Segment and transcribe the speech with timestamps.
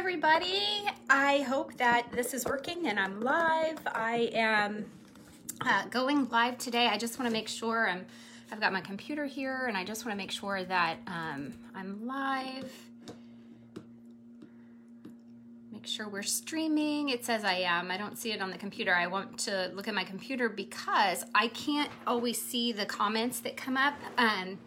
[0.00, 0.62] everybody.
[1.10, 3.78] I hope that this is working and I'm live.
[3.84, 4.86] I am
[5.60, 6.86] uh, going live today.
[6.86, 8.06] I just want to make sure I'm.
[8.50, 12.06] I've got my computer here, and I just want to make sure that um, I'm
[12.06, 12.72] live.
[15.70, 17.10] Make sure we're streaming.
[17.10, 17.90] It says I am.
[17.90, 18.94] I don't see it on the computer.
[18.94, 23.58] I want to look at my computer because I can't always see the comments that
[23.58, 23.96] come up.
[24.16, 24.58] Um,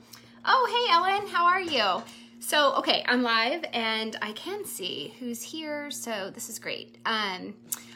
[0.45, 2.03] oh, hey, Ellen, how are you?
[2.45, 6.97] So, okay, I'm live and I can see who's here, so this is great.
[7.05, 7.53] Um,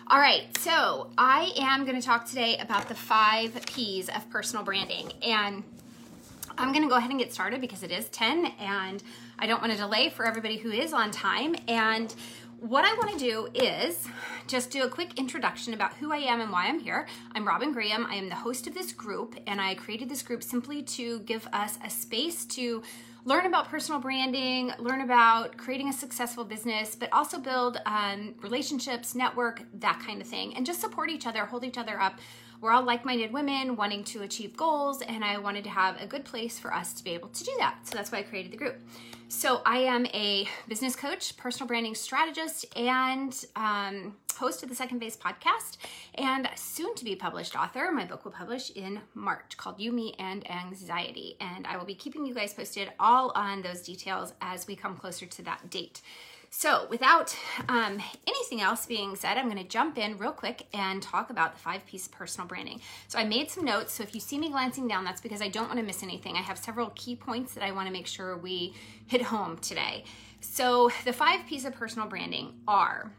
[0.10, 4.64] all right, so I am going to talk today about the five P's of personal
[4.64, 5.12] branding.
[5.22, 5.66] And
[6.58, 9.04] I'm going to go ahead and get started because it is 10 and
[9.38, 11.54] I don't want to delay for everybody who is on time.
[11.68, 12.16] And
[12.62, 14.08] what I want to do is
[14.48, 17.06] just do a quick introduction about who I am and why I'm here.
[17.36, 18.08] I'm Robin Graham.
[18.10, 21.48] I am the host of this group, and I created this group simply to give
[21.52, 22.82] us a space to
[23.28, 29.16] learn about personal branding, learn about creating a successful business, but also build um, relationships,
[29.16, 32.22] network, that kind of thing, and just support each other, hold each other up.
[32.60, 36.08] We're all like minded women wanting to achieve goals, and I wanted to have a
[36.08, 37.80] good place for us to be able to do that.
[37.84, 38.78] So that's why I created the group.
[39.30, 45.00] So I am a business coach, personal branding strategist, and um, host of the Second
[45.00, 45.78] Phase podcast,
[46.16, 47.92] and soon to be published author.
[47.92, 51.36] My book will publish in March called You, Me, and Anxiety.
[51.40, 54.96] And I will be keeping you guys posted all on those details as we come
[54.96, 56.02] closer to that date.
[56.50, 57.36] So, without
[57.68, 61.54] um, anything else being said, I'm going to jump in real quick and talk about
[61.54, 62.82] the five P's personal branding.
[63.08, 63.94] So, I made some notes.
[63.94, 66.36] So, if you see me glancing down, that's because I don't want to miss anything.
[66.36, 68.74] I have several key points that I want to make sure we
[69.08, 70.06] hit home today.
[70.40, 73.12] So, the five P's of personal branding are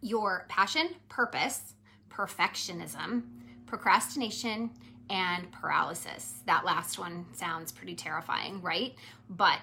[0.00, 1.74] your passion, purpose,
[2.10, 3.22] perfectionism,
[3.66, 4.70] procrastination,
[5.10, 6.40] and paralysis.
[6.46, 8.94] That last one sounds pretty terrifying, right?
[9.30, 9.58] But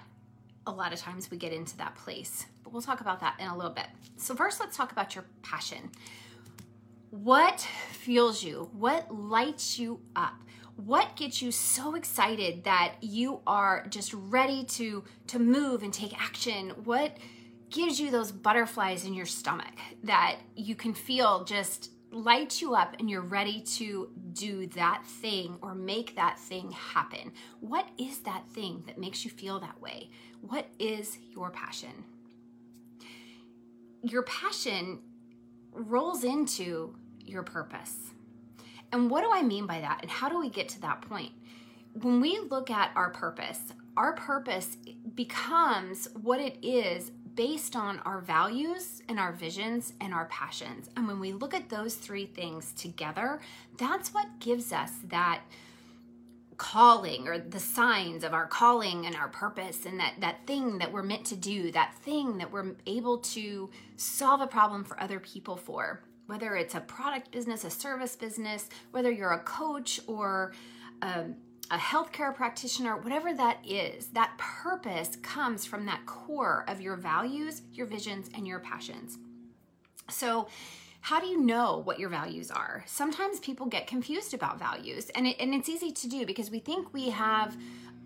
[0.67, 2.45] a lot of times we get into that place.
[2.63, 3.87] But we'll talk about that in a little bit.
[4.17, 5.91] So, first, let's talk about your passion.
[7.09, 8.69] What fuels you?
[8.73, 10.35] What lights you up?
[10.75, 16.19] What gets you so excited that you are just ready to to move and take
[16.21, 16.71] action?
[16.83, 17.17] What
[17.69, 22.95] gives you those butterflies in your stomach that you can feel just light you up
[22.97, 27.33] and you're ready to do that thing or make that thing happen.
[27.59, 30.09] What is that thing that makes you feel that way?
[30.39, 32.05] What is your passion?
[34.01, 34.99] Your passion
[35.73, 37.97] rolls into your purpose.
[38.93, 39.99] And what do I mean by that?
[40.01, 41.33] And how do we get to that point?
[42.01, 43.59] When we look at our purpose,
[43.97, 44.77] our purpose
[45.15, 50.89] becomes what it is based on our values and our visions and our passions.
[50.95, 53.41] And when we look at those three things together,
[53.77, 55.41] that's what gives us that
[56.57, 60.91] calling or the signs of our calling and our purpose and that that thing that
[60.91, 65.19] we're meant to do that thing that we're able to solve a problem for other
[65.19, 70.53] people for whether it's a product business a service business whether you're a coach or
[71.01, 71.35] um,
[71.71, 77.61] a healthcare practitioner, whatever that is, that purpose comes from that core of your values,
[77.73, 79.17] your visions, and your passions.
[80.09, 80.47] So,
[81.01, 82.83] how do you know what your values are?
[82.87, 86.59] Sometimes people get confused about values, and, it, and it's easy to do because we
[86.59, 87.55] think we have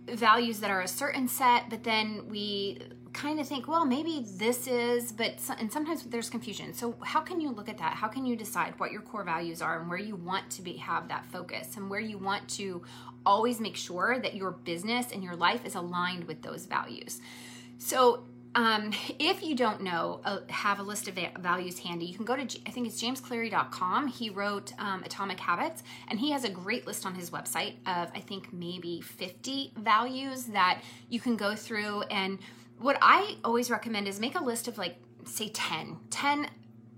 [0.08, 2.80] values that are a certain set, but then we
[3.20, 6.74] kind of think, well, maybe this is, but and sometimes there's confusion.
[6.74, 7.94] So how can you look at that?
[7.94, 10.78] How can you decide what your core values are and where you want to be
[10.78, 12.82] have that focus and where you want to
[13.26, 17.20] always make sure that your business and your life is aligned with those values.
[17.78, 18.24] So
[18.56, 22.38] um, if you don't know, uh, have a list of values handy, you can go
[22.38, 24.08] to, I think it's jamesclear.com.
[24.08, 28.10] He wrote um, Atomic Habits, and he has a great list on his website of,
[28.16, 32.04] I think, maybe 50 values that you can go through.
[32.04, 32.40] And
[32.80, 36.50] what I always recommend is make a list of like, say 10, 10,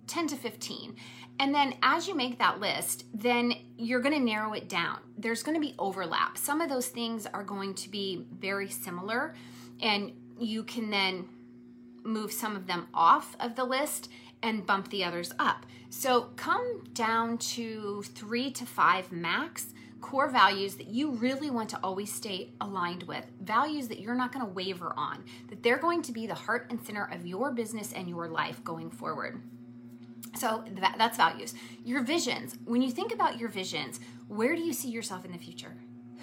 [0.08, 0.96] 10 to 15
[1.42, 5.00] and then as you make that list, then you're going to narrow it down.
[5.18, 6.38] There's going to be overlap.
[6.38, 9.34] Some of those things are going to be very similar,
[9.82, 11.28] and you can then
[12.04, 14.10] move some of them off of the list
[14.44, 15.66] and bump the others up.
[15.90, 21.80] So come down to three to five max core values that you really want to
[21.84, 26.02] always stay aligned with, values that you're not going to waver on, that they're going
[26.02, 29.42] to be the heart and center of your business and your life going forward.
[30.36, 30.64] So
[30.98, 31.54] that's values.
[31.84, 32.58] Your visions.
[32.66, 35.76] When you think about your visions, where do you see yourself in the future?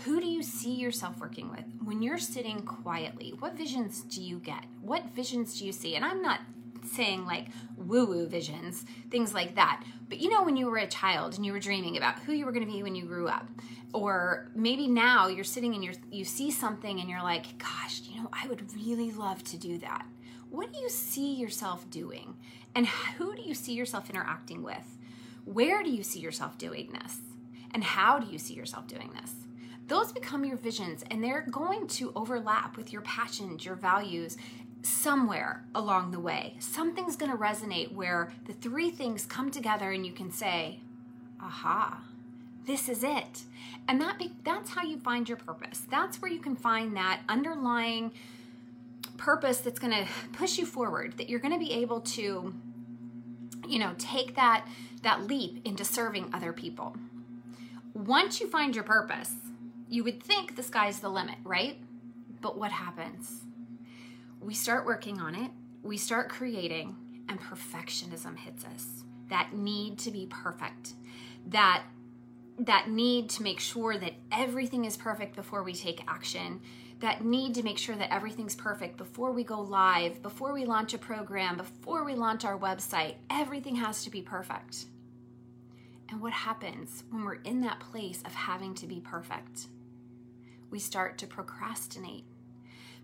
[0.05, 1.65] Who do you see yourself working with?
[1.85, 4.65] When you're sitting quietly, what visions do you get?
[4.81, 5.97] What visions do you see?
[5.97, 6.41] And I'm not
[6.85, 9.85] saying like woo woo visions, things like that.
[10.09, 12.47] But you know, when you were a child and you were dreaming about who you
[12.47, 13.49] were going to be when you grew up,
[13.93, 18.21] or maybe now you're sitting and you you see something and you're like, gosh, you
[18.21, 20.07] know, I would really love to do that.
[20.51, 22.37] What do you see yourself doing?
[22.75, 24.97] And who do you see yourself interacting with?
[25.45, 27.19] Where do you see yourself doing this?
[27.73, 29.33] And how do you see yourself doing this?
[29.89, 34.37] Those become your visions, and they're going to overlap with your passions, your values,
[34.83, 36.57] somewhere along the way.
[36.59, 40.81] Something's going to resonate where the three things come together and you can say,
[41.41, 42.03] aha,
[42.67, 43.43] this is it.
[43.87, 45.83] And that be, that's how you find your purpose.
[45.91, 48.13] That's where you can find that underlying
[49.17, 52.55] purpose that's going to push you forward, that you're going to be able to
[53.69, 54.67] you know, take that
[55.03, 56.97] that leap into serving other people.
[57.95, 59.35] Once you find your purpose,
[59.89, 61.79] you would think the sky's the limit, right?
[62.41, 63.45] But what happens?
[64.41, 65.51] We start working on it,
[65.83, 66.97] we start creating,
[67.29, 69.05] and perfectionism hits us.
[69.29, 70.95] That need to be perfect.
[71.47, 71.85] That
[72.61, 76.61] that need to make sure that everything is perfect before we take action
[77.01, 80.95] that need to make sure that everything's perfect before we go live, before we launch
[80.95, 83.15] a program, before we launch our website.
[83.31, 84.87] Everything has to be perfect.
[86.11, 89.69] And what happens when we're in that place of having to be perfect?
[90.71, 92.25] We start to procrastinate.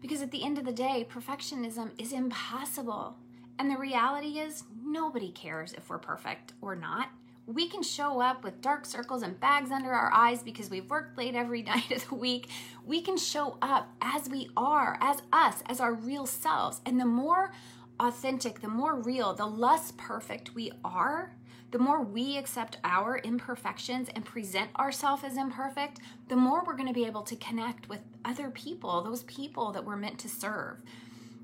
[0.05, 3.17] Because at the end of the day, perfectionism is impossible.
[3.59, 7.09] And the reality is, nobody cares if we're perfect or not
[7.47, 11.19] we can show up with dark circles and bags under our eyes because we've worked
[11.19, 12.49] late every night of the week.
[12.85, 16.81] We can show up as we are, as us, as our real selves.
[16.87, 17.53] And the more
[18.01, 21.37] authentic, the more real, the less perfect we are,
[21.75, 25.99] the more we accept our imperfections and present ourselves as imperfect,
[26.29, 29.85] the more we're going to be able to connect with other people, those people that
[29.85, 30.77] we're meant to serve.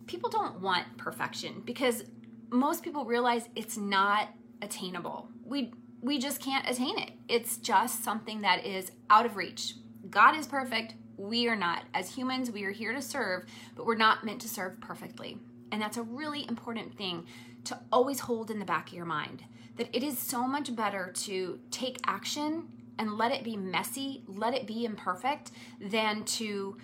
[0.06, 2.04] People don't want perfection because
[2.48, 4.28] most people realize it's not
[4.62, 5.28] attainable.
[5.44, 7.10] We we just can't attain it.
[7.28, 9.74] It's just something that is out of reach.
[10.10, 10.94] God is perfect.
[11.16, 11.86] We are not.
[11.92, 15.38] As humans, we are here to serve, but we're not meant to serve perfectly.
[15.72, 17.26] And that's a really important thing
[17.64, 19.42] to always hold in the back of your mind
[19.80, 22.68] that it is so much better to take action
[22.98, 26.76] and let it be messy, let it be imperfect, than to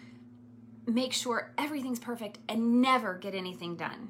[0.87, 4.09] make sure everything's perfect and never get anything done.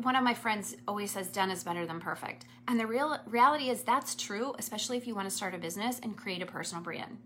[0.00, 2.44] One of my friends always says done is better than perfect.
[2.68, 5.98] And the real reality is that's true especially if you want to start a business
[6.04, 7.18] and create a personal brand.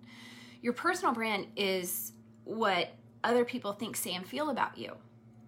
[0.63, 2.13] Your personal brand is
[2.45, 4.97] what other people think say and feel about you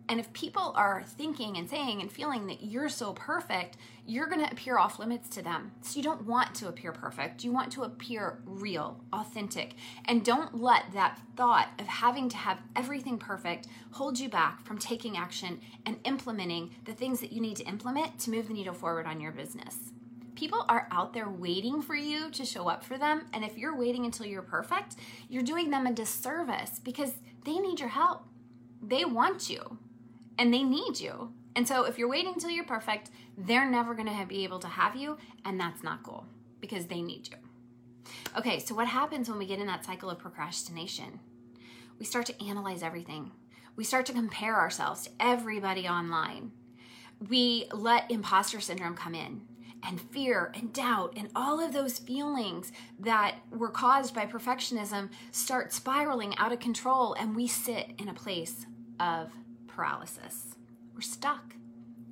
[0.09, 4.45] and if people are thinking and saying and feeling that you're so perfect, you're going
[4.45, 5.73] to appear off limits to them.
[5.81, 7.45] So you don't want to appear perfect.
[7.45, 9.75] You want to appear real, authentic.
[10.07, 14.79] And don't let that thought of having to have everything perfect hold you back from
[14.79, 18.75] taking action and implementing the things that you need to implement to move the needle
[18.75, 19.77] forward on your business.
[20.35, 23.27] People are out there waiting for you to show up for them.
[23.33, 24.97] And if you're waiting until you're perfect,
[25.29, 27.15] you're doing them a disservice because
[27.45, 28.25] they need your help.
[28.83, 29.79] They want you
[30.39, 31.33] and they need you.
[31.55, 34.69] And so if you're waiting until you're perfect, they're never going to be able to
[34.69, 36.27] have you, and that's not cool
[36.61, 37.37] because they need you.
[38.37, 41.21] Okay, so what happens when we get in that cycle of procrastination?
[41.99, 43.33] We start to analyze everything.
[43.77, 46.53] We start to compare ourselves to everybody online.
[47.29, 49.43] We let imposter syndrome come in
[49.85, 55.73] and fear and doubt and all of those feelings that were caused by perfectionism start
[55.73, 58.67] spiraling out of control and we sit in a place
[59.01, 59.31] of
[59.83, 60.55] paralysis.
[60.95, 61.57] We're stuck.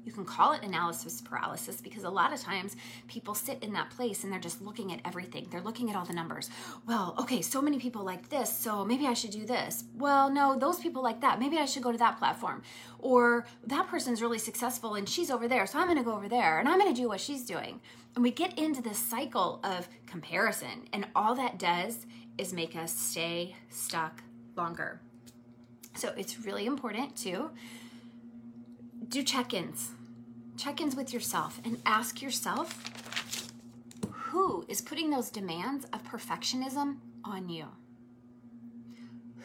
[0.05, 2.75] You can call it analysis paralysis because a lot of times
[3.07, 5.47] people sit in that place and they're just looking at everything.
[5.49, 6.50] They're looking at all the numbers.
[6.89, 9.85] Well, okay, so many people like this, so maybe I should do this.
[9.95, 11.39] Well, no, those people like that.
[11.39, 12.62] Maybe I should go to that platform.
[12.99, 16.29] Or that person's really successful and she's over there, so I'm going to go over
[16.29, 17.81] there and I'm going to do what she's doing.
[18.17, 22.93] And we get into this cycle of comparison, and all that does is make us
[22.93, 24.25] stay stuck
[24.57, 25.00] longer.
[25.94, 27.50] So it's really important to
[29.09, 29.90] do check ins.
[30.56, 32.90] Check ins with yourself and ask yourself
[34.30, 37.66] who is putting those demands of perfectionism on you?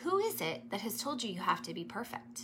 [0.03, 2.43] Who is it that has told you you have to be perfect?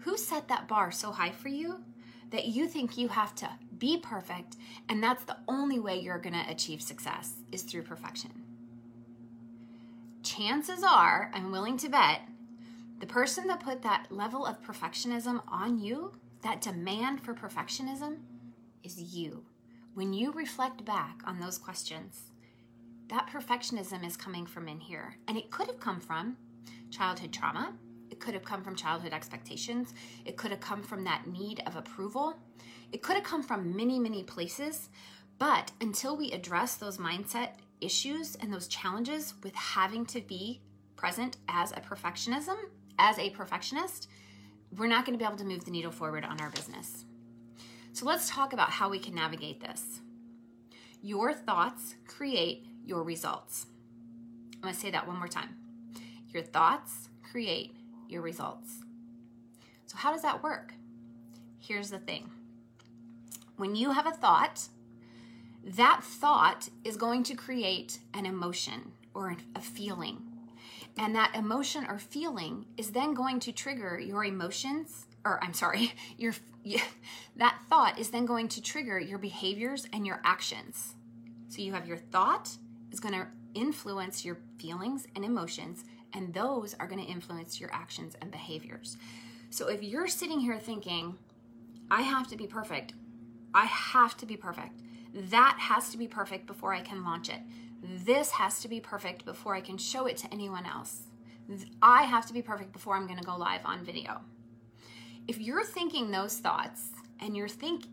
[0.00, 1.82] Who set that bar so high for you
[2.30, 3.48] that you think you have to
[3.78, 4.56] be perfect
[4.90, 8.42] and that's the only way you're going to achieve success is through perfection?
[10.22, 12.20] Chances are, I'm willing to bet,
[12.98, 16.12] the person that put that level of perfectionism on you,
[16.42, 18.18] that demand for perfectionism,
[18.82, 19.44] is you.
[19.94, 22.32] When you reflect back on those questions,
[23.08, 25.16] that perfectionism is coming from in here.
[25.28, 26.36] And it could have come from
[26.90, 27.72] childhood trauma.
[28.10, 29.94] It could have come from childhood expectations.
[30.24, 32.34] It could have come from that need of approval.
[32.92, 34.88] It could have come from many, many places.
[35.38, 37.50] But until we address those mindset
[37.80, 40.60] issues and those challenges with having to be
[40.96, 42.56] present as a perfectionism,
[42.98, 44.08] as a perfectionist,
[44.76, 47.04] we're not going to be able to move the needle forward on our business.
[47.92, 50.00] So let's talk about how we can navigate this.
[51.02, 53.66] Your thoughts create your results.
[54.54, 55.56] I'm going to say that one more time.
[56.30, 57.76] Your thoughts create
[58.08, 58.82] your results.
[59.86, 60.74] So, how does that work?
[61.58, 62.30] Here's the thing
[63.56, 64.68] when you have a thought,
[65.64, 70.27] that thought is going to create an emotion or a feeling.
[70.98, 75.92] And that emotion or feeling is then going to trigger your emotions, or I'm sorry,
[76.18, 76.34] your
[77.36, 80.94] that thought is then going to trigger your behaviors and your actions.
[81.48, 82.50] So you have your thought
[82.92, 87.72] is going to influence your feelings and emotions, and those are going to influence your
[87.72, 88.96] actions and behaviors.
[89.50, 91.16] So if you're sitting here thinking,
[91.90, 92.92] I have to be perfect,
[93.54, 94.80] I have to be perfect,
[95.14, 97.40] that has to be perfect before I can launch it.
[97.82, 101.02] This has to be perfect before I can show it to anyone else.
[101.80, 104.20] I have to be perfect before I'm going to go live on video.
[105.26, 107.90] If you're thinking those thoughts and you're thinking,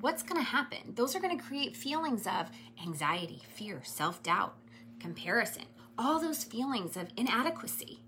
[0.00, 0.94] what's going to happen?
[0.94, 2.50] Those are going to create feelings of
[2.82, 4.54] anxiety, fear, self doubt,
[5.00, 5.64] comparison,
[5.98, 8.00] all those feelings of inadequacy.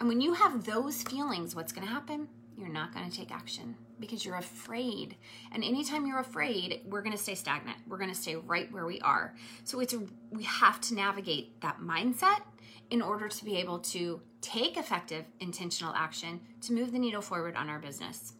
[0.00, 2.28] And when you have those feelings, what's going to happen?
[2.58, 5.16] You're not going to take action because you're afraid.
[5.52, 7.78] And anytime you're afraid, we're going to stay stagnant.
[7.88, 9.34] We're going to stay right where we are.
[9.64, 9.94] So it's
[10.30, 12.42] we have to navigate that mindset
[12.90, 17.56] in order to be able to take effective intentional action to move the needle forward
[17.56, 18.34] on our business.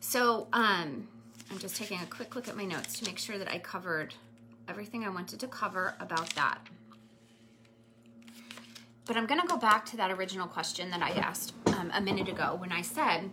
[0.00, 1.06] So, um,
[1.50, 4.14] I'm just taking a quick look at my notes to make sure that I covered
[4.68, 6.58] everything I wanted to cover about that.
[9.04, 12.00] But I'm going to go back to that original question that I asked um, a
[12.00, 13.30] minute ago when I said,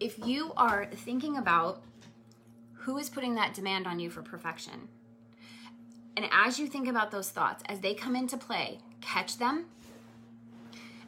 [0.00, 1.82] if you are thinking about
[2.74, 4.88] who is putting that demand on you for perfection,
[6.16, 9.66] and as you think about those thoughts, as they come into play, catch them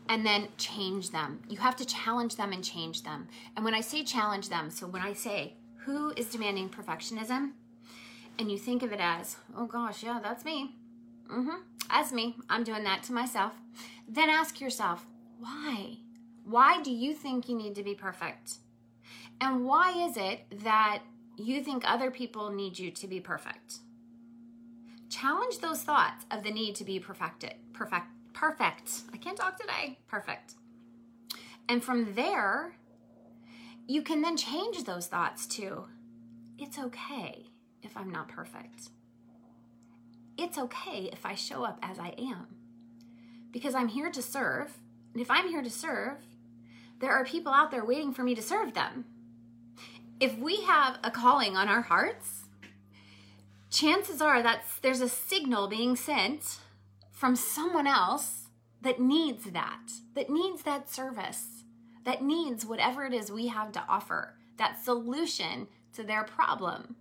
[0.08, 1.40] and then change them.
[1.48, 3.28] You have to challenge them and change them.
[3.56, 5.54] And when I say challenge them, so when I say,
[5.84, 7.52] who is demanding perfectionism?
[8.38, 10.74] And you think of it as, oh gosh, yeah, that's me.
[11.30, 11.56] Mm-hmm.
[11.90, 12.36] As me.
[12.48, 13.52] I'm doing that to myself.
[14.08, 15.06] Then ask yourself,
[15.38, 15.98] why?
[16.44, 18.54] Why do you think you need to be perfect?
[19.40, 21.02] And why is it that
[21.36, 23.78] you think other people need you to be perfect?
[25.08, 27.54] Challenge those thoughts of the need to be perfected.
[27.72, 28.06] Perfect.
[28.34, 29.02] Perfect.
[29.12, 29.98] I can't talk today.
[30.06, 30.54] Perfect.
[31.68, 32.76] And from there,
[33.86, 35.86] you can then change those thoughts to
[36.58, 37.46] it's okay
[37.82, 38.90] if I'm not perfect.
[40.36, 42.46] It's okay if I show up as I am
[43.50, 44.76] because I'm here to serve.
[45.12, 46.18] And if I'm here to serve,
[47.00, 49.04] there are people out there waiting for me to serve them.
[50.20, 52.44] If we have a calling on our hearts,
[53.70, 56.58] chances are that there's a signal being sent
[57.12, 58.48] from someone else
[58.80, 61.64] that needs that, that needs that service,
[62.04, 66.96] that needs whatever it is we have to offer, that solution to their problem.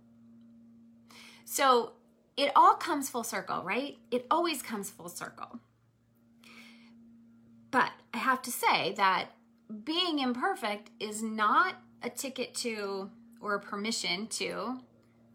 [1.44, 1.92] So
[2.36, 3.96] it all comes full circle, right?
[4.10, 5.58] It always comes full circle.
[7.70, 9.30] But I have to say that
[9.84, 13.10] being imperfect is not a ticket to
[13.40, 14.80] or a permission to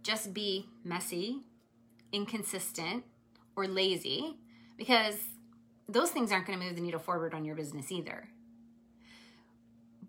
[0.01, 1.41] just be messy,
[2.11, 3.03] inconsistent,
[3.55, 4.37] or lazy,
[4.77, 5.15] because
[5.87, 8.29] those things aren't going to move the needle forward on your business either.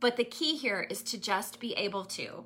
[0.01, 2.45] But the key here is to just be able to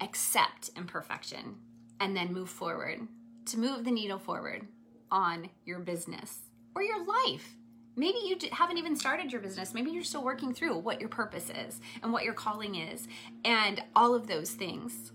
[0.00, 1.56] accept imperfection
[1.98, 3.06] and then move forward,
[3.46, 4.66] to move the needle forward
[5.10, 6.40] on your business
[6.74, 7.56] or your life.
[8.00, 9.74] Maybe you haven't even started your business.
[9.74, 13.06] Maybe you're still working through what your purpose is and what your calling is
[13.44, 15.12] and all of those things.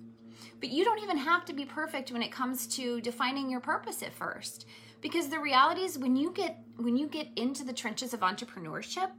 [0.59, 4.03] But you don't even have to be perfect when it comes to defining your purpose
[4.03, 4.67] at first.
[5.01, 9.09] Because the reality is when you get when you get into the trenches of entrepreneurship,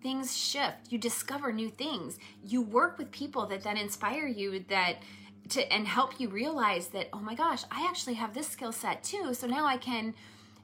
[0.00, 0.92] things shift.
[0.92, 2.20] You discover new things.
[2.44, 5.02] You work with people that then inspire you that
[5.48, 9.02] to and help you realize that oh my gosh, I actually have this skill set
[9.02, 9.34] too.
[9.34, 10.14] So now I can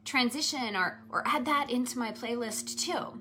[0.05, 3.21] transition or, or add that into my playlist too.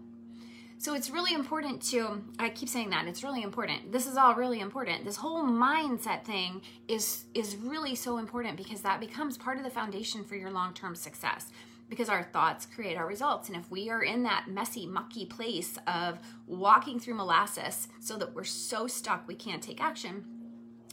[0.81, 3.91] So it's really important to, I keep saying that, it's really important.
[3.91, 5.05] This is all really important.
[5.05, 9.69] This whole mindset thing is, is really so important because that becomes part of the
[9.69, 11.51] foundation for your long term success.
[11.87, 13.47] Because our thoughts create our results.
[13.47, 18.33] And if we are in that messy, mucky place of walking through molasses so that
[18.33, 20.25] we're so stuck we can't take action,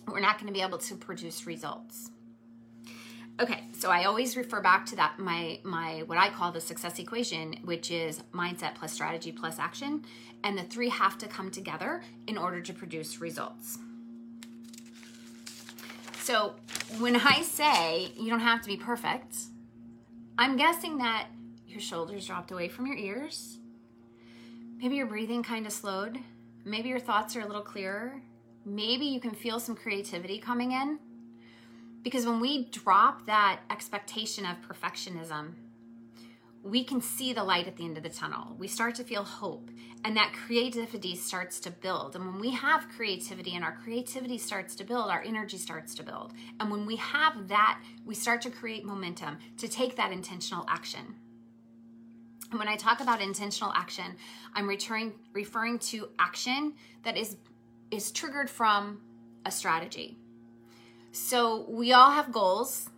[0.06, 2.10] we're not going to be able to produce results.
[3.40, 6.98] Okay, so I always refer back to that my my what I call the success
[6.98, 10.04] equation, which is mindset plus strategy plus action,
[10.42, 13.78] and the three have to come together in order to produce results.
[16.20, 16.54] So,
[16.98, 19.36] when I say you don't have to be perfect,
[20.36, 21.28] I'm guessing that
[21.66, 23.58] your shoulders dropped away from your ears.
[24.78, 26.18] Maybe your breathing kind of slowed.
[26.64, 28.20] maybe your thoughts are a little clearer.
[28.66, 30.98] Maybe you can feel some creativity coming in.
[32.02, 35.54] Because when we drop that expectation of perfectionism,
[36.62, 38.56] we can see the light at the end of the tunnel.
[38.58, 39.70] We start to feel hope,
[40.04, 42.16] and that creativity starts to build.
[42.16, 46.02] And when we have creativity and our creativity starts to build, our energy starts to
[46.02, 46.32] build.
[46.60, 51.14] And when we have that, we start to create momentum to take that intentional action.
[52.50, 54.16] And when I talk about intentional action,
[54.54, 57.36] I'm returning, referring to action that is
[57.90, 59.00] is triggered from
[59.46, 60.18] a strategy.
[61.18, 62.90] So we all have goals,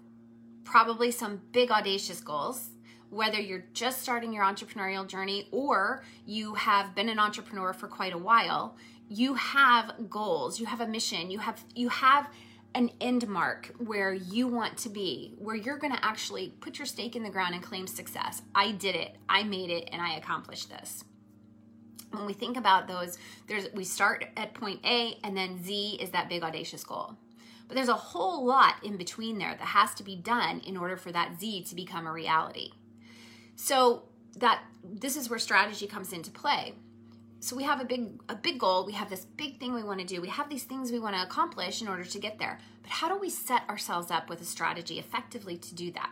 [0.64, 2.70] probably some big audacious goals
[3.10, 8.12] whether you're just starting your entrepreneurial journey or you have been an entrepreneur for quite
[8.12, 8.76] a while,
[9.08, 12.28] you have goals, you have a mission, you have you have
[12.76, 16.86] an end mark where you want to be, where you're going to actually put your
[16.86, 18.42] stake in the ground and claim success.
[18.54, 19.16] I did it.
[19.28, 21.02] I made it and I accomplished this.
[22.12, 26.10] When we think about those, there's we start at point A and then Z is
[26.10, 27.16] that big audacious goal.
[27.70, 30.96] But there's a whole lot in between there that has to be done in order
[30.96, 32.72] for that Z to become a reality.
[33.54, 34.02] So
[34.38, 36.74] that this is where strategy comes into play.
[37.38, 40.00] So we have a big a big goal, we have this big thing we want
[40.00, 40.20] to do.
[40.20, 42.58] We have these things we want to accomplish in order to get there.
[42.82, 46.10] But how do we set ourselves up with a strategy effectively to do that?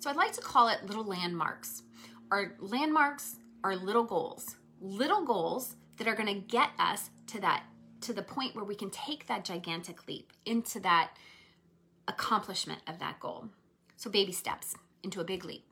[0.00, 1.82] So I'd like to call it little landmarks.
[2.30, 4.56] Our landmarks are little goals.
[4.82, 7.64] Little goals that are going to get us to that
[8.02, 11.12] to the point where we can take that gigantic leap into that
[12.08, 13.48] accomplishment of that goal.
[13.96, 15.64] So baby steps into a big leap.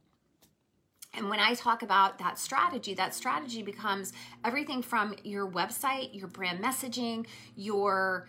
[1.14, 4.12] And when I talk about that strategy, that strategy becomes
[4.44, 8.28] everything from your website, your brand messaging, your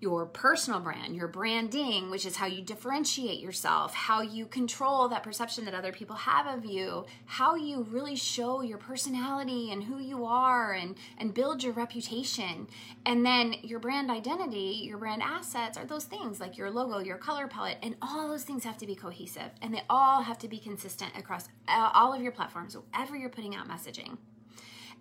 [0.00, 5.22] your personal brand, your branding, which is how you differentiate yourself, how you control that
[5.22, 9.98] perception that other people have of you, how you really show your personality and who
[9.98, 12.66] you are and, and build your reputation.
[13.04, 17.18] And then your brand identity, your brand assets are those things like your logo, your
[17.18, 20.48] color palette, and all those things have to be cohesive and they all have to
[20.48, 24.16] be consistent across uh, all of your platforms, wherever you're putting out messaging.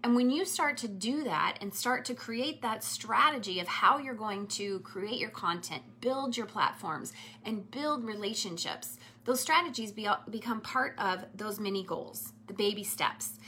[0.04, 3.98] And when you start to do that and start to create that strategy of how
[3.98, 7.12] you're going to create your content, build your platforms,
[7.44, 13.40] and build relationships, those strategies be, become part of those mini goals, the baby steps.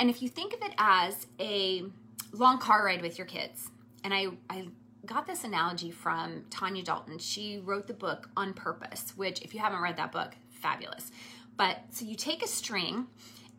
[0.00, 1.84] And if you think of it as a
[2.32, 3.70] long car ride with your kids,
[4.02, 4.68] and I, I
[5.04, 7.18] got this analogy from Tanya Dalton.
[7.18, 11.10] She wrote the book On Purpose, which, if you haven't read that book, fabulous.
[11.56, 13.08] But so you take a string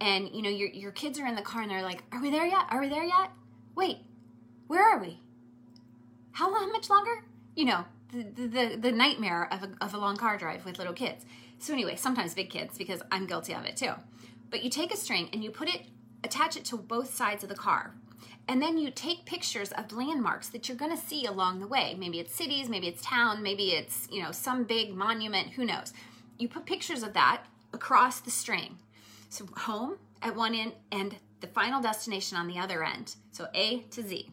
[0.02, 2.30] and you know your your kids are in the car and they're like, "Are we
[2.30, 2.66] there yet?
[2.70, 3.32] Are we there yet?
[3.76, 4.00] Wait,
[4.68, 5.20] where are we?
[6.32, 7.24] How how much longer?"
[7.56, 10.94] You know, the the, the nightmare of a, of a long car drive with little
[10.94, 11.26] kids.
[11.60, 13.94] So anyway, sometimes big kids because I'm guilty of it too.
[14.50, 15.82] But you take a string and you put it
[16.24, 17.94] attach it to both sides of the car.
[18.48, 21.96] And then you take pictures of landmarks that you're going to see along the way.
[21.98, 25.94] Maybe it's cities, maybe it's town, maybe it's, you know, some big monument, who knows.
[26.40, 28.80] You put pictures of that across the string
[29.30, 33.16] so home at one end and the final destination on the other end.
[33.32, 34.30] So A to Z.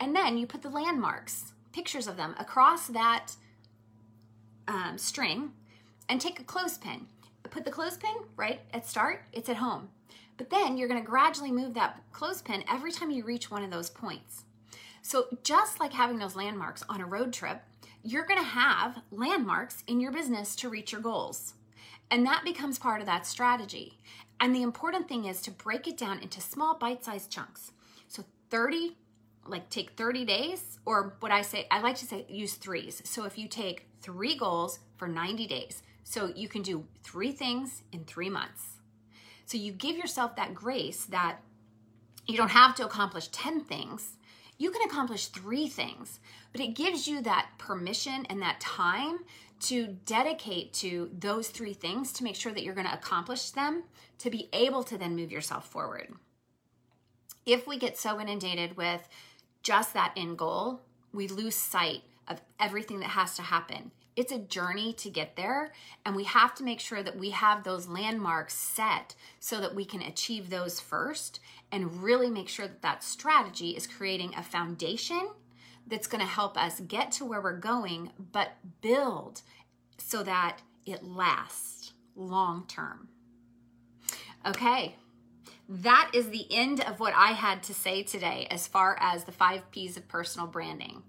[0.00, 3.32] And then you put the landmarks, pictures of them across that
[4.66, 5.52] um, string
[6.08, 7.06] and take a clothespin.
[7.50, 9.90] Put the clothespin right at start, it's at home.
[10.36, 13.70] But then you're going to gradually move that clothespin every time you reach one of
[13.70, 14.44] those points.
[15.02, 17.62] So just like having those landmarks on a road trip,
[18.02, 21.54] you're going to have landmarks in your business to reach your goals.
[22.10, 23.98] And that becomes part of that strategy.
[24.40, 27.72] And the important thing is to break it down into small bite sized chunks.
[28.08, 28.96] So 30,
[29.46, 33.02] like take 30 days, or what I say, I like to say use threes.
[33.04, 37.82] So if you take three goals for 90 days, so you can do three things
[37.92, 38.80] in three months.
[39.46, 41.40] So you give yourself that grace that
[42.26, 44.16] you don't have to accomplish 10 things.
[44.56, 46.20] You can accomplish three things,
[46.52, 49.20] but it gives you that permission and that time
[49.64, 53.84] to dedicate to those three things to make sure that you're going to accomplish them
[54.18, 56.12] to be able to then move yourself forward.
[57.46, 59.08] If we get so inundated with
[59.62, 60.80] just that end goal,
[61.12, 63.90] we lose sight of everything that has to happen.
[64.16, 65.72] It's a journey to get there,
[66.06, 69.84] and we have to make sure that we have those landmarks set so that we
[69.84, 71.40] can achieve those first
[71.72, 75.28] and really make sure that that strategy is creating a foundation
[75.86, 79.42] that's going to help us get to where we're going, but build
[79.98, 83.08] so that it lasts long term.
[84.46, 84.96] Okay,
[85.68, 89.32] that is the end of what I had to say today as far as the
[89.32, 91.02] five P's of personal branding.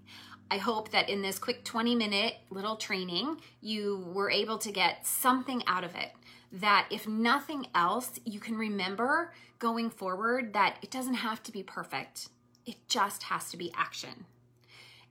[0.50, 5.06] I hope that in this quick 20 minute little training, you were able to get
[5.06, 6.12] something out of it.
[6.52, 11.62] That if nothing else, you can remember going forward that it doesn't have to be
[11.62, 12.28] perfect
[12.64, 14.26] It just has to be action.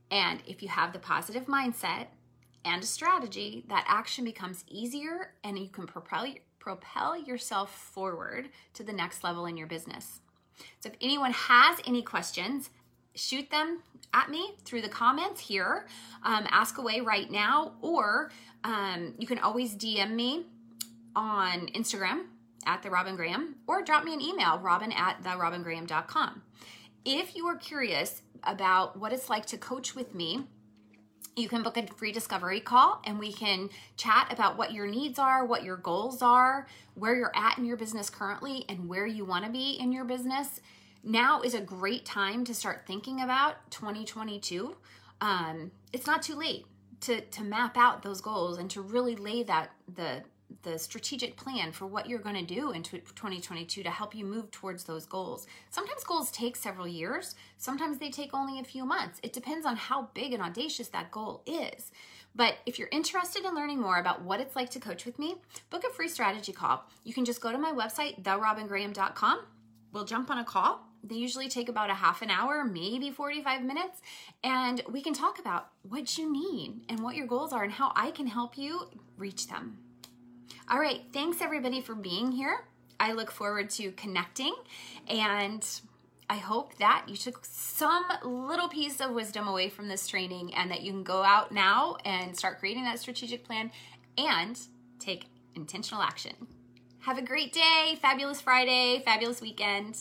[0.10, 2.08] And if you have the positive mindset
[2.66, 6.28] and a strategy, that action becomes easier and you can propel,
[6.60, 10.20] propel yourself forward to the next level in your business.
[10.80, 12.70] So if anyone has any questions,
[13.14, 13.82] shoot them
[14.14, 15.88] at me through the comments here.
[16.24, 18.32] Um, ask away right now, or
[18.64, 20.46] um, you can always DM me
[21.16, 22.26] on Instagram
[22.66, 26.42] at the Robin Graham, or drop me an email, robin at therobingraham.com.
[27.06, 30.48] If you are curious about what it's like to coach with me,
[31.36, 35.20] you can book a free discovery call and we can chat about what your needs
[35.20, 39.26] are, what your goals are, where you're at in your business currently, and where you
[39.26, 40.62] want to be in your business.
[41.04, 44.76] Now is a great time to start thinking about 2022.
[45.22, 46.66] Um, it's not too late
[47.02, 50.24] to to map out those goals and to really lay that the
[50.64, 54.52] the strategic plan for what you're going to do in 2022 to help you move
[54.52, 55.48] towards those goals.
[55.70, 59.20] Sometimes goals take several years, sometimes they take only a few months.
[59.24, 61.92] It depends on how big and audacious that goal is.
[62.36, 65.36] But if you're interested in learning more about what it's like to coach with me,
[65.70, 66.84] book a free strategy call.
[67.04, 69.40] You can just go to my website, therobingraham.com.
[69.94, 70.82] We'll jump on a call.
[71.04, 74.02] They usually take about a half an hour, maybe 45 minutes,
[74.44, 77.94] and we can talk about what you need and what your goals are and how
[77.96, 79.85] I can help you reach them.
[80.70, 82.66] All right, thanks everybody for being here.
[83.00, 84.56] I look forward to connecting
[85.08, 85.68] and
[86.30, 90.72] I hope that you took some little piece of wisdom away from this training and
[90.72, 93.72] that you can go out now and start creating that strategic plan
[94.18, 94.60] and
[95.00, 96.34] take intentional action.
[97.02, 100.00] Have a great day, fabulous Friday, fabulous weekend.